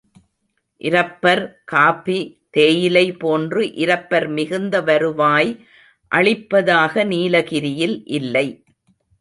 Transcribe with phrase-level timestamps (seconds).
[0.81, 1.41] இரப்பர்
[1.63, 2.17] coffee,
[2.49, 5.51] தேயிலை போன்று இரப்பர் மிகுந்த வருவாய்
[6.11, 8.47] அளிப்பதாக நீலகிரியில் இல்லை.